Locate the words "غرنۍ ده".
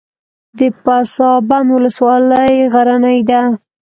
2.73-3.41